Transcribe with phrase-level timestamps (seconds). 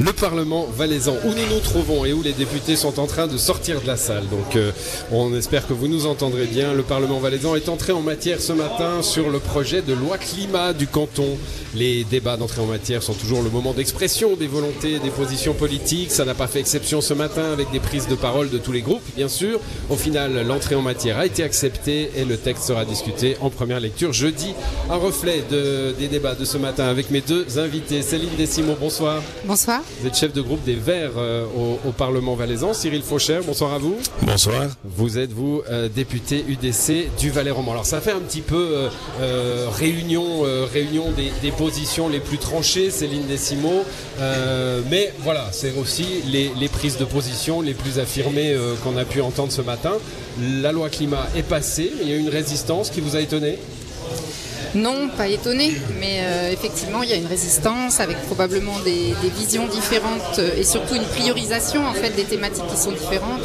[0.00, 3.36] Le Parlement valaisan, où nous nous trouvons et où les députés sont en train de
[3.36, 4.26] sortir de la salle.
[4.30, 4.72] Donc euh,
[5.10, 6.72] on espère que vous nous entendrez bien.
[6.72, 10.72] Le Parlement valaisan est entré en matière ce matin sur le projet de loi climat
[10.72, 11.36] du canton.
[11.74, 16.10] Les débats d'entrée en matière sont toujours le moment d'expression des volontés, des positions politiques.
[16.10, 18.82] Ça n'a pas fait exception ce matin avec des prises de parole de tous les
[18.82, 19.60] groupes, bien sûr.
[19.90, 23.80] Au final, l'entrée en matière a été acceptée et le texte sera discuté en première
[23.80, 24.54] lecture jeudi.
[24.90, 28.02] Un reflet des débats de ce matin avec mes deux invités.
[28.02, 29.22] Céline Desimo, bonsoir.
[29.44, 29.81] Bonsoir.
[30.00, 31.44] Vous êtes chef de groupe des Verts euh,
[31.84, 32.74] au, Parlement valaisan.
[32.74, 33.96] Cyril Faucher, bonsoir à vous.
[34.22, 34.66] Bonsoir.
[34.84, 37.72] Vous êtes, vous, euh, député UDC du Valais-Roman.
[37.72, 38.88] Alors ça fait un petit peu
[39.20, 40.42] euh, réunion,
[40.72, 43.84] réunion des, des positions les plus tranchées, Céline Décimo.
[44.90, 49.52] Mais voilà, c'est aussi les, prises de position les plus affirmées qu'on a pu entendre
[49.52, 49.92] ce matin.
[50.62, 53.58] La loi climat est passée, il y a une résistance qui vous a étonné?
[54.74, 59.66] Non, pas étonné, mais euh, effectivement, il y a une résistance avec probablement des, visions
[59.66, 63.42] différentes euh, et surtout une priorisation en fait des thématiques qui sont différentes.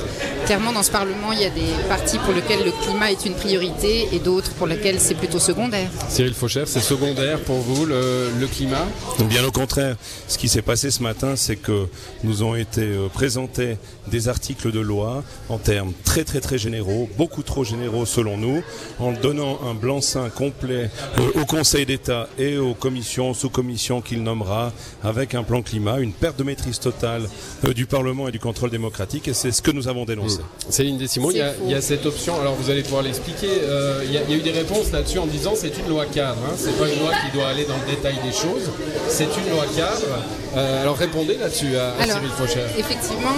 [0.48, 3.34] Clairement, dans ce Parlement, il y a des partis pour lesquels le climat est une
[3.34, 5.89] priorité et d'autres pour lesquels c'est plutôt secondaire.
[6.08, 8.86] Cyril Faucher, c'est secondaire pour vous le, climat?
[9.28, 9.98] Bien au contraire.
[10.30, 11.88] Ce qui s'est passé ce matin, c'est que
[12.23, 17.09] nous ont été euh, présentés des articles de loi en termes très très très généraux,
[17.17, 18.64] beaucoup trop généraux selon nous,
[19.00, 20.89] en donnant un blanc-seing complet
[21.36, 24.72] au Conseil d'État et aux commissions, sous-commissions qu'il nommera,
[25.04, 27.28] avec un plan climat, une perte de maîtrise totale
[27.66, 30.36] euh, du Parlement et du contrôle démocratique, et c'est ce que nous avons dénoncé.
[30.39, 30.71] Mmh.
[30.71, 34.17] Céline Décimon, il y, a, cette option, alors vous allez pouvoir l'expliquer, euh, il, y
[34.17, 36.99] a eu des réponses là-dessus en disant c'est une loi cadre, hein, c'est pas une
[36.99, 38.69] loi qui doit aller dans le détail des choses,
[39.09, 40.19] c'est une loi cadre.
[40.55, 42.63] Euh, alors répondez là-dessus à, Cyril Faucher.
[42.77, 43.35] Effectivement,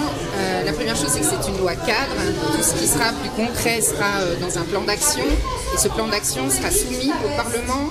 [0.64, 2.16] la première chose c'est que c'est une loi cadre,
[2.56, 5.24] tout ce qui sera plus concret sera dans un plan d'action,
[5.74, 7.90] et ce plan d'action sera soumis au Parlement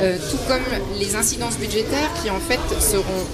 [0.00, 0.62] euh, tout comme
[0.98, 3.24] les incidences budgétaires qui en fait seront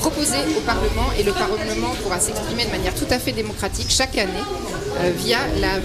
[0.00, 4.16] proposées au Parlement et le Parlement pourra s'exprimer de manière tout à fait démocratique chaque
[4.16, 4.44] année
[4.98, 5.78] euh, via la,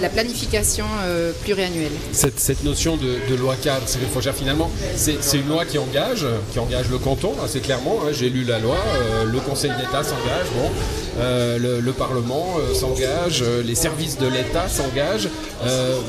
[0.00, 1.92] la, planification euh, pluriannuelle.
[2.12, 3.98] Cette, notion de, loi cadre, c'est
[4.32, 7.98] finalement, c'est une loi qui engage, qui engage le canton, assez clairement.
[8.02, 8.10] Hein.
[8.12, 8.78] J'ai lu la loi,
[9.26, 10.70] le Conseil d'État s'engage, bon,
[11.18, 15.28] le, Parlement s'engage, les services de l'État s'engagent,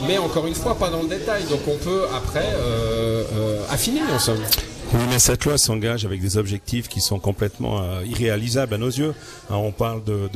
[0.08, 1.44] mais encore une fois, pas dans le détail.
[1.50, 2.48] Donc on peut après
[3.70, 4.42] affiner en somme.
[4.94, 8.90] Oui, mais cette loi s'engage avec des objectifs qui sont complètement euh, irréalisables à nos
[8.90, 9.14] yeux.
[9.50, 10.30] Hein, on parle de,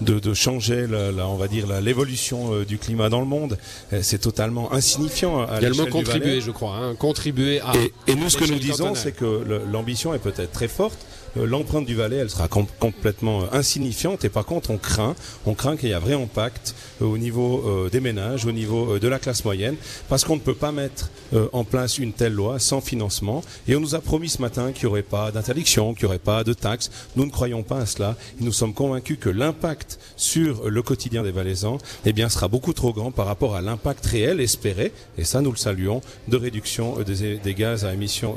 [0.00, 3.58] de, de, changer, la, on va dire, l'évolution euh, du climat dans le monde.
[4.02, 5.46] C'est totalement insignifiant.
[5.46, 7.72] À Également contribuer, je crois, hein, contribuer à.
[7.76, 11.21] Et, et nous, ce que nous disons, c'est que l'ambition est peut-être très forte, euh,
[11.36, 14.24] l'empreinte du Valais, elle sera complètement euh, insignifiante.
[14.24, 15.14] Et par contre, on craint,
[15.46, 18.98] on craint qu'il y ait un vrai impact euh, au niveau des ménages, au niveau
[18.98, 19.76] de la classe moyenne,
[20.08, 21.10] parce qu'on ne peut pas mettre
[21.52, 23.42] en place une telle loi sans financement.
[23.68, 26.18] Et on nous a promis ce matin qu'il n'y aurait pas d'interdiction, qu'il n'y aurait
[26.18, 26.90] pas de taxes.
[27.16, 28.16] Nous ne croyons pas à cela.
[28.40, 32.92] Nous sommes convaincus que l'impact sur le quotidien des Valaisans, eh bien, sera beaucoup trop
[32.92, 34.92] grand par rapport à l'impact réel espéré.
[35.18, 38.36] Et ça, nous le saluons, de réduction des, gaz à émission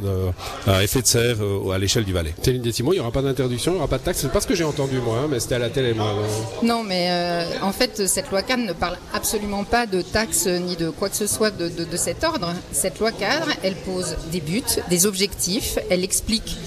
[0.68, 1.38] à effet de serre
[1.72, 2.34] à l'échelle du Valais
[2.94, 4.20] il n'y aura pas d'interdiction, il n'y aura pas de taxe.
[4.22, 6.14] C'est pas ce que j'ai entendu moi, hein, mais c'était à la télé moi.
[6.64, 10.76] Non, mais euh, en fait, cette loi cadre ne parle absolument pas de taxes ni
[10.76, 12.54] de quoi que ce soit de, de cet ordre.
[12.72, 16.58] Cette loi cadre, elle pose des buts, des objectifs, elle explique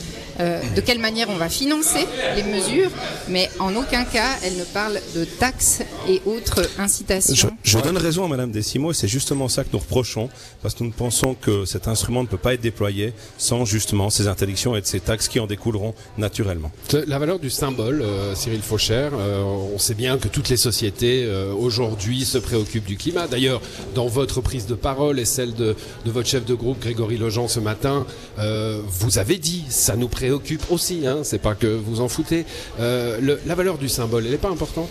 [0.41, 2.07] euh, de quelle manière on va financer
[2.37, 2.91] les mesures,
[3.29, 7.51] mais en aucun cas elle ne parle de taxes et autres incitations.
[7.65, 10.29] Je, donne raison à Madame Desimo, c'est justement ça que nous reprochons,
[10.63, 14.29] parce que nous pensons que cet instrument ne peut pas être déployé sans justement ces
[14.29, 16.71] interdictions et de ces taxes qui en découleront naturellement.
[17.07, 21.29] La valeur du symbole, euh, Cyril Faucher, euh, on sait bien que toutes les sociétés
[21.59, 23.27] aujourd'hui se préoccupent du climat.
[23.27, 23.61] D'ailleurs,
[23.95, 25.75] dans votre prise de parole et celle de,
[26.05, 28.07] de votre chef de groupe, Grégory Lejean, ce matin,
[28.37, 32.45] vous avez dit, ça nous préoccupe préoccupe aussi, hein, c'est pas que vous en foutez.
[32.81, 34.91] Euh, la valeur du symbole, elle n'est pas importante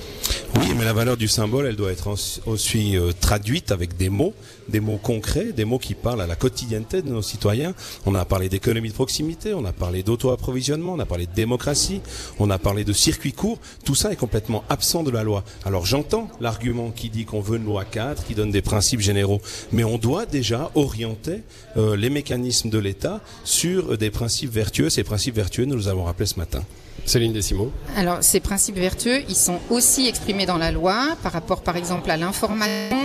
[0.55, 2.09] Oui, mais la valeur du symbole, elle doit être
[2.47, 4.33] aussi euh, traduite avec des mots,
[4.67, 7.75] des mots concrets, des mots qui parlent à la quotidienneté de nos citoyens.
[8.07, 12.01] On a parlé d'économie de proximité, on a parlé d'auto-approvisionnement, on a parlé de démocratie,
[12.39, 13.59] on a parlé de circuits courts.
[13.85, 15.43] Tout ça est complètement absent de la loi.
[15.65, 19.39] Alors j'entends l'argument qui dit qu'on veut une loi cadre, qui donne des principes généraux,
[19.71, 21.43] mais on doit déjà orienter
[21.77, 26.03] euh, les mécanismes de l'État sur des principes vertueux, ces principes vertueux, nous les avons
[26.03, 26.63] rappelés ce matin.
[27.05, 27.71] Céline Desimo.
[27.95, 32.11] Alors, ces principes vertueux, ils sont aussi exprimés dans la loi par rapport, par exemple,
[32.11, 32.97] à l'information,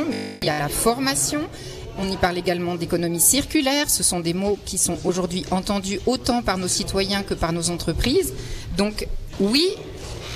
[0.43, 1.41] et à la formation.
[1.99, 3.89] On y parle également d'économie circulaire.
[3.91, 7.71] Ce sont des mots qui sont aujourd'hui entendus autant par nos citoyens que par nos
[7.71, 8.33] entreprises.
[8.77, 9.07] Donc,
[9.41, 9.69] oui,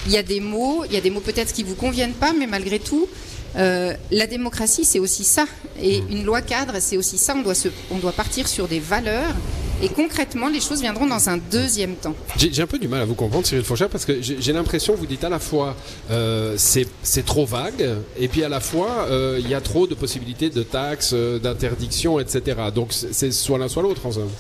[0.07, 2.33] il y a des mots, il y a des mots peut-être qui vous conviennent pas,
[2.39, 3.09] mais malgré tout,
[3.57, 5.47] euh, la démocratie, c'est aussi ça.
[5.83, 7.35] Et une loi cadre, c'est aussi ça.
[7.35, 9.35] On doit, se, on doit partir sur des valeurs
[9.83, 12.15] Et concrètement, les choses viendront dans un deuxième temps.
[12.39, 15.07] J'ai un peu du mal à vous comprendre, Cyril Fauchard, parce que j'ai l'impression, vous
[15.07, 15.77] dites à la fois
[16.11, 17.87] euh, c'est trop vague,
[18.19, 21.39] et puis à la fois euh, il y a trop de possibilités de taxes, euh,
[21.39, 22.59] d'interdictions, etc.
[22.75, 24.31] Donc c'est soit l'un soit l'autre en somme.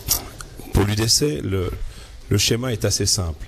[0.72, 1.70] Pour l'UDC, le,
[2.30, 3.46] le schéma est assez simple.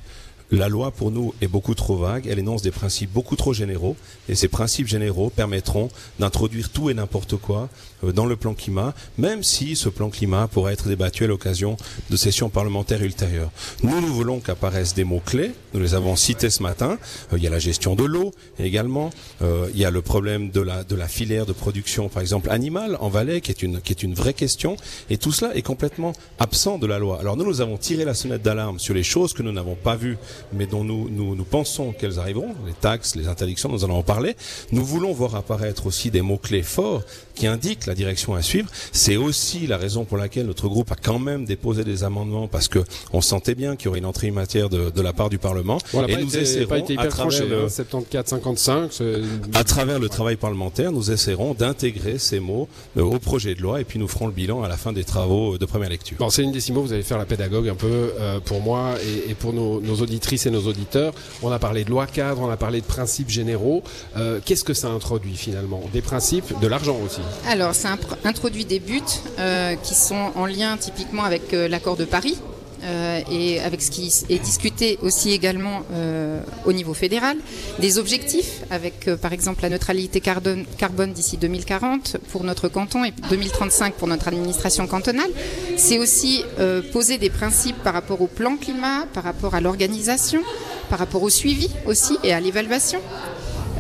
[0.51, 2.27] La loi, pour nous, est beaucoup trop vague.
[2.27, 3.97] Elle énonce des principes beaucoup trop généraux.
[4.31, 7.69] Et ces principes généraux permettront d'introduire tout et n'importe quoi
[8.03, 11.77] euh, dans le plan climat, même si ce plan climat pourrait être débattu à l'occasion
[12.09, 13.51] de sessions parlementaires ultérieures.
[13.83, 15.53] Nous, nous voulons qu'apparaissent des mots-clés.
[15.75, 16.99] Nous les avons cités ce matin.
[17.33, 19.11] Euh, il y a la gestion de l'eau également.
[19.43, 22.49] Euh, il y a le problème de la, de la filière de production, par exemple,
[22.51, 24.77] animale en Valais, qui est une, qui est une vraie question.
[25.11, 27.19] Et tout cela est complètement absent de la loi.
[27.21, 29.97] Alors nous, nous avons tiré la sonnette d'alarme sur les choses que nous n'avons pas
[29.97, 30.17] vues
[30.53, 34.03] mais dont nous, nous, nous pensons qu'elles arriveront, les taxes, les interdictions, nous allons en
[34.03, 34.37] parler.
[34.73, 37.03] Nous voulons voir apparaître aussi des mots-clés forts
[37.35, 38.69] qui indiquent la direction à suivre.
[38.93, 42.69] C'est aussi la raison pour laquelle notre groupe a quand même déposé des amendements parce
[42.69, 42.81] que
[43.13, 45.79] on sentait bien qu'il y aurait une entrée matière de, de la part du Parlement.
[46.09, 48.91] et nous essaierons, à travers le, 74, 55,
[49.55, 53.81] à travers le travail parlementaire, nous essaierons d'intégrer ces mots euh, au projet de loi
[53.81, 56.17] et puis nous ferons le bilan à la fin des travaux de première lecture.
[56.19, 59.35] Bon, Céline Décimo, vous allez faire la pédagogue un peu euh, pour moi et, et
[59.35, 60.03] pour nos, nos
[60.33, 61.13] et nos auditeurs.
[61.43, 63.83] On a parlé de loi cadre, on a parlé de principes généraux.
[64.17, 65.83] Euh, qu'est-ce que ça introduit finalement?
[65.93, 69.01] Des principes, de l'argent aussi Alors, ça introduit des buts
[69.39, 72.39] euh, qui sont en lien typiquement avec euh, l'accord de Paris.
[72.83, 75.83] Et avec ce qui est discuté aussi également
[76.65, 77.37] au niveau fédéral,
[77.79, 83.13] des objectifs avec par exemple la neutralité carbone, carbone d'ici 2040 pour notre canton et
[83.31, 85.31] 2035 pour notre administration cantonale.
[85.77, 86.45] C'est aussi
[86.93, 90.41] poser des principes par rapport au plan climat, par rapport à l'organisation,
[90.89, 93.01] par rapport au suivi aussi et à l'évaluation.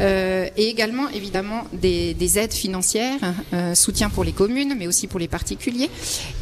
[0.00, 3.20] Euh, et également évidemment des, des aides financières,
[3.52, 5.90] euh, soutien pour les communes, mais aussi pour les particuliers.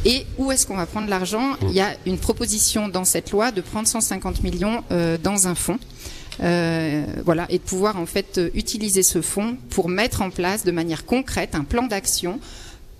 [0.05, 1.55] Et où est-ce qu'on va prendre l'argent?
[1.63, 5.55] Il y a une proposition dans cette loi de prendre 150 millions euh, dans un
[5.55, 5.79] fonds.
[6.39, 11.05] Voilà, et de pouvoir en fait utiliser ce fonds pour mettre en place de manière
[11.05, 12.39] concrète un plan d'action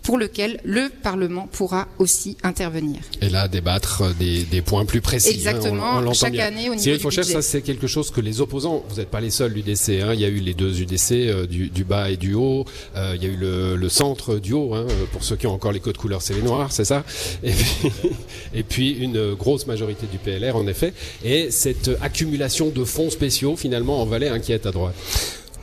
[0.07, 3.01] pour lequel le Parlement pourra aussi intervenir.
[3.21, 5.31] Et là, débattre des, des points plus précis.
[5.31, 8.39] Hein, Exactement, on, chaque année au niveau Cyril Fauchère, ça c'est quelque chose que les
[8.39, 11.11] opposants, vous n'êtes pas les seuls l'UDC, hein, il y a eu les deux UDC,
[11.11, 12.63] euh, du, du, bas et du haut,
[12.95, 15.53] euh, il y a eu le, le, centre du haut, hein, pour ceux qui ont
[15.53, 17.03] encore les codes couleurs, c'est les noirs, c'est ça
[17.43, 17.91] et puis,
[18.53, 20.93] et puis une grosse majorité du PLR en effet,
[21.25, 24.95] et cette accumulation de fonds spéciaux finalement en Valais inquiète à droite.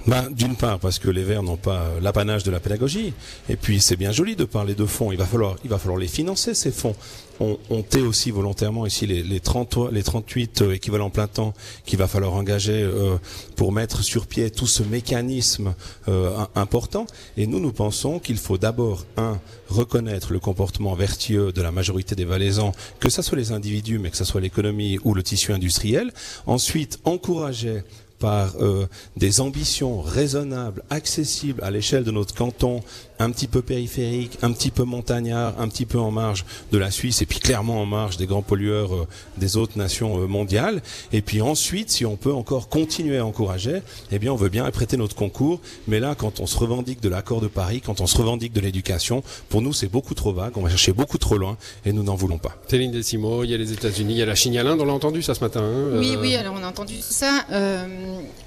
[0.06, 3.14] Ben, D'une part, parce que les Verts n'ont pas l'apanage de la pédagogie.
[3.48, 5.12] Et puis, c'est bien joli de parler de fonds.
[5.12, 6.94] Il va falloir, il va falloir les financer, ces fonds.
[7.40, 11.52] On, on tait aussi volontairement ici les, les, 30, les 38 euh, équivalents plein temps
[11.84, 13.16] qu'il va falloir engager euh,
[13.56, 15.74] pour mettre sur pied tout ce mécanisme
[16.08, 17.06] euh, important.
[17.36, 22.14] Et nous, nous pensons qu'il faut d'abord, un, reconnaître le comportement vertueux de la majorité
[22.14, 25.52] des Valaisans, que ce soit les individus, mais que ce soit l'économie ou le tissu
[25.52, 26.12] industriel.
[26.46, 27.82] Ensuite, encourager
[28.24, 28.86] par euh,
[29.18, 32.82] des ambitions raisonnables, accessibles à l'échelle de notre canton,
[33.18, 36.90] un petit peu périphérique, un petit peu montagnard, un petit peu en marge de la
[36.90, 39.06] Suisse et puis clairement en marge des grands pollueurs euh,
[39.36, 40.82] des autres nations euh, mondiales.
[41.12, 44.68] Et puis ensuite, si on peut encore continuer à encourager, eh bien on veut bien
[44.70, 45.60] prêter notre concours.
[45.86, 48.60] Mais là, quand on se revendique de l'accord de Paris, quand on se revendique de
[48.60, 52.02] l'éducation, pour nous c'est beaucoup trop vague, on va chercher beaucoup trop loin et nous
[52.02, 52.56] n'en voulons pas.
[52.68, 54.62] Téline Décimo, il y a les États-Unis, il y a la Chine, il y a
[54.62, 55.62] l'Inde, on l'a entendu ça ce matin.
[55.62, 57.44] Hein, oui, oui, alors on a entendu tout ça.
[57.52, 57.86] Euh,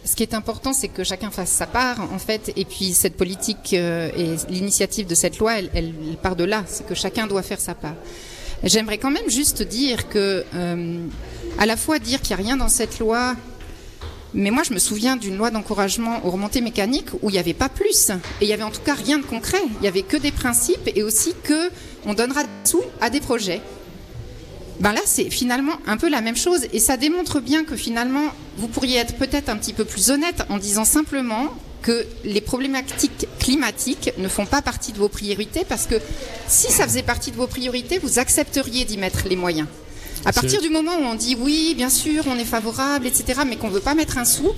[0.04, 3.16] ce qui est important, c'est que chacun fasse sa part, en fait, et puis cette
[3.16, 7.44] politique euh, et l'initiative de cette loi, elle, part de là, c'est que chacun doit
[7.44, 7.96] faire sa part.
[8.64, 11.00] J'aimerais quand même juste dire que, euh,
[11.60, 13.36] à la fois dire qu'il n'y a rien dans cette loi,
[14.34, 17.54] mais moi je me souviens d'une loi d'encouragement aux remontées mécaniques où il n'y avait
[17.54, 19.62] pas plus, et il y avait en tout cas rien de concret.
[19.64, 21.70] Il n'y avait que des principes et aussi que
[22.06, 23.62] on donnera des sous à des projets.
[24.80, 28.26] Ben là, c'est finalement un peu la même chose et ça démontre bien que finalement,
[28.58, 31.50] vous pourriez être peut-être un petit peu plus honnête en disant simplement
[31.82, 35.96] que les problématiques climatiques ne font pas partie de vos priorités parce que
[36.48, 39.68] si ça faisait partie de vos priorités, vous accepteriez d'y mettre les moyens.
[40.26, 43.56] À partir du moment où on dit oui, bien sûr, on est favorable, etc., mais
[43.56, 44.52] qu'on ne veut pas mettre un sou,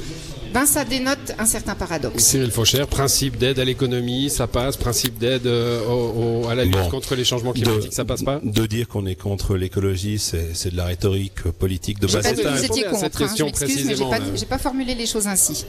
[0.54, 2.24] ben ça dénote un certain paradoxe.
[2.24, 4.78] Cyril Faucher, principe d'aide à l'économie, ça passe.
[4.78, 8.40] Principe d'aide euh, à la lutte bon, contre les changements climatiques, de, ça passe pas?
[8.44, 12.60] De dire qu'on est contre l'écologie, c'est de la rhétorique politique de bas étage.
[12.60, 14.10] Vous étiez contre, cette question hein, je précisément.
[14.10, 15.66] Mais j'ai pas, pas formulé les choses ainsi.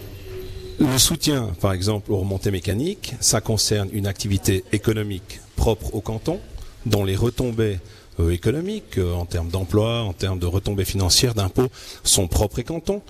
[0.80, 6.40] Le soutien, par exemple, aux remontées mécaniques, ça concerne une activité économique propre au canton,
[6.86, 7.80] dont les retombées
[8.18, 11.68] euh, économiques, euh, en termes d'emploi, en termes de retombées financières, d'impôts,
[12.02, 13.02] sont propres canton,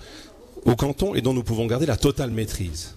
[0.65, 2.95] au canton et dont nous pouvons garder la totale maîtrise.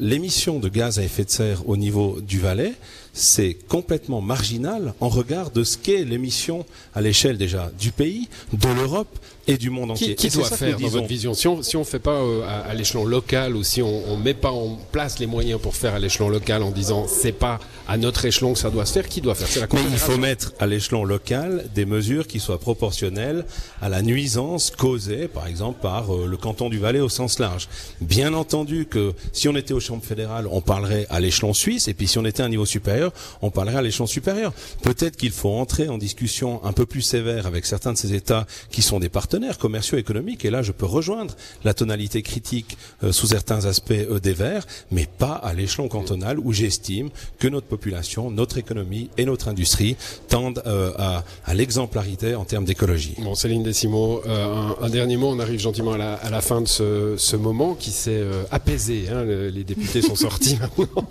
[0.00, 2.72] l'émission de gaz à effet de serre au niveau du Valais,
[3.12, 6.64] c'est complètement marginal en regard de ce qu'est l'émission
[6.94, 10.14] à l'échelle déjà du pays, de l'Europe et du monde entier.
[10.14, 13.04] Qui, doit faire dans votre vision Si on si on fait pas euh, à, l'échelon
[13.04, 16.28] local ou si on, ne met pas en place les moyens pour faire à l'échelon
[16.28, 19.34] local en disant c'est pas à notre échelon que ça doit se faire, qui doit
[19.34, 19.60] faire?
[19.60, 23.44] La Mais il faut mettre à l'échelon local des mesures qui soient proportionnelles
[23.82, 27.68] à la nuisance causée, par exemple, par euh, le canton du Valais au sens large.
[28.00, 31.94] Bien entendu que si on était au champ fédéral, on parlerait à l'échelon suisse, et
[31.94, 34.52] puis si on était à un niveau supérieur, on parlerait à l'échelon supérieur.
[34.82, 38.46] Peut-être qu'il faut entrer en discussion un peu plus sévère avec certains de ces États
[38.70, 43.12] qui sont des partenaires commerciaux économiques, et là je peux rejoindre la tonalité critique euh,
[43.12, 47.66] sous certains aspects euh, des Verts, mais pas à l'échelon cantonal où j'estime que notre
[47.66, 49.96] population, notre économie et notre industrie
[50.28, 53.14] tendent euh, à, à l'exemplarité en termes d'écologie.
[53.18, 56.60] Bon, Céline Décimo, un, un, dernier mot, on arrive gentiment à la, à la fin
[56.60, 61.08] de ce, ce moment qui s'est apaisé, hein, les députés sont sortis maintenant.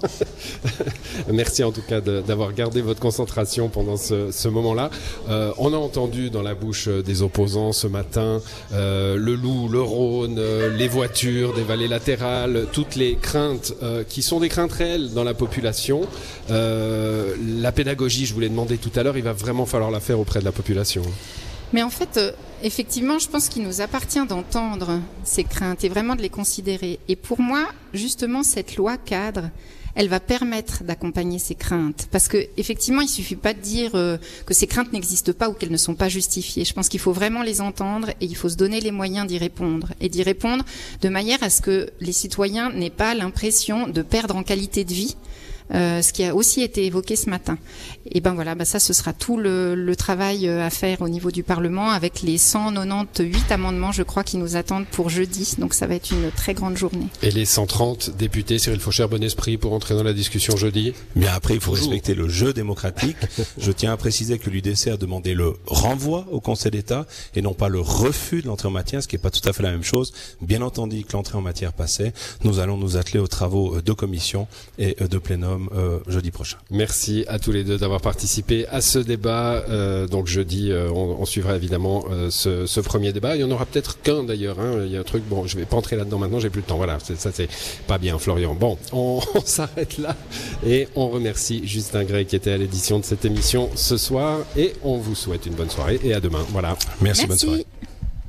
[1.31, 4.89] Merci en tout cas d'avoir gardé votre concentration pendant ce, ce moment-là.
[5.29, 9.81] Euh, on a entendu dans la bouche des opposants ce matin euh, le loup, le
[9.81, 13.73] Rhône, euh, les voitures des vallées latérales, toutes les craintes
[14.09, 16.01] qui sont des craintes réelles dans la population.
[16.49, 20.19] la pédagogie, je vous l'ai demandé tout à l'heure, il va vraiment falloir la faire
[20.19, 21.03] auprès de la population.
[21.73, 22.19] Mais en fait,
[22.61, 26.99] effectivement, je pense qu'il nous appartient d'entendre ces craintes et vraiment de les considérer.
[27.07, 29.49] Et pour moi, justement, cette loi cadre,
[29.95, 32.07] elle va permettre d'accompagner ces craintes.
[32.11, 35.53] Parce que effectivement, il suffit pas de dire euh, que ces craintes n'existent pas ou
[35.53, 36.65] qu'elles ne sont pas justifiées.
[36.65, 39.37] Je pense qu'il faut vraiment les entendre et il faut se donner les moyens d'y
[39.37, 40.65] répondre et d'y répondre
[41.01, 44.93] de manière à ce que les citoyens n'aient pas l'impression de perdre en qualité de
[44.93, 45.15] vie
[45.71, 47.57] ce qui a aussi été évoqué ce matin.
[48.11, 51.31] Et ben voilà, ben ça ce sera tout le, travail euh, à faire au niveau
[51.31, 55.55] du Parlement avec les 198 amendements, je crois, qui nous attendent pour jeudi.
[55.57, 57.07] Donc ça va être une très grande journée.
[57.21, 60.93] Et les 130 députés, Cyril Faucher, bon esprit pour entrer dans la discussion jeudi?
[61.15, 63.17] Mais après, il faut respecter le jeu démocratique.
[63.57, 67.05] je tiens à préciser que l'UDC a demandé le renvoi au Conseil d'État
[67.35, 69.53] et non pas le refus de l'entrée en matière, ce qui n'est pas tout à
[69.53, 70.13] fait la même chose.
[70.41, 74.47] Bien entendu que l'entrée en matière passait, nous allons nous atteler aux travaux de commission
[74.77, 76.57] et de plénum euh, jeudi prochain.
[76.71, 79.63] Merci à tous les deux d'avoir participé à ce débat.
[79.69, 83.35] Euh, donc jeudi, euh, on, suivra évidemment ce, premier débat.
[83.35, 84.59] Il y en aura peut-être qu'un d'ailleurs.
[84.59, 84.83] Hein.
[84.85, 85.23] Il y a un truc.
[85.27, 86.39] Bon, je vais pas entrer là-dedans maintenant.
[86.39, 86.77] J'ai plus le temps.
[86.77, 87.49] Voilà, ça c'est
[87.87, 88.55] pas bien, Florian.
[88.55, 90.15] Bon, on, s'arrête là
[90.65, 94.73] et on remercie Justin Gray qui était à l'édition de cette émission ce soir et
[94.83, 96.45] on vous souhaite une bonne soirée et à demain.
[96.49, 96.77] Voilà.
[97.01, 97.27] Merci.
[97.27, 97.65] bonne soirée.